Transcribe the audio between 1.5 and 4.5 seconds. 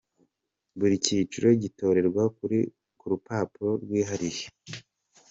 gitorerwa ku rupapuro rwihariye.